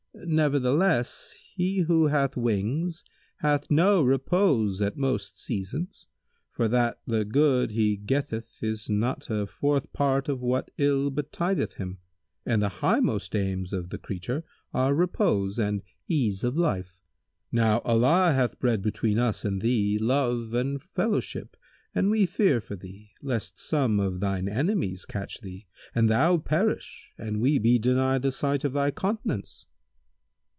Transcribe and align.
Nevertheless 0.23 1.33
he 1.55 1.79
who 1.79 2.07
hath 2.07 2.37
wings 2.37 3.03
hath 3.37 3.71
no 3.71 4.03
repose 4.03 4.79
at 4.81 4.95
most 4.97 5.39
seasons, 5.39 6.07
for 6.51 6.67
that 6.67 6.99
the 7.07 7.25
good 7.25 7.71
he 7.71 7.97
getteth 7.97 8.61
is 8.61 8.89
not 8.89 9.29
a 9.31 9.47
fourth 9.47 9.91
part 9.93 10.29
of 10.29 10.39
what 10.41 10.69
ill 10.77 11.09
betideth 11.09 11.73
him, 11.75 11.97
and 12.45 12.61
the 12.61 12.69
highmost 12.81 13.35
aims 13.35 13.73
of 13.73 13.89
the 13.89 13.97
creature 13.97 14.43
are 14.73 14.93
repose 14.93 15.57
and 15.57 15.81
ease 16.07 16.43
of 16.43 16.55
life. 16.55 17.01
Now 17.51 17.79
Allah 17.79 18.31
hath 18.33 18.59
bred 18.59 18.81
between 18.83 19.17
us 19.17 19.43
and 19.43 19.61
thee 19.61 19.97
love 19.97 20.53
and 20.53 20.81
fellowship 20.81 21.57
and 21.95 22.11
we 22.11 22.25
fear 22.25 22.61
for 22.61 22.75
thee, 22.75 23.11
lest 23.23 23.59
some 23.59 23.99
of 23.99 24.19
thine 24.19 24.47
enemies 24.47 25.05
catch 25.05 25.41
thee 25.41 25.65
and 25.95 26.09
thou 26.09 26.37
perish 26.37 27.11
and 27.17 27.41
we 27.41 27.57
be 27.57 27.79
denied 27.79 28.21
the 28.21 28.31
sight 28.31 28.63
of 28.63 28.73
thy 28.73 28.91
countenance." 28.91 29.67